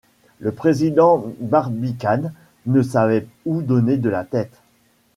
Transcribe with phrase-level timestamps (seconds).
[0.39, 2.33] Le président Barbicane
[2.65, 4.59] ne savait où donner de la tête.